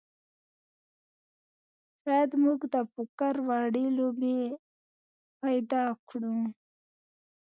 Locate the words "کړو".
6.07-6.37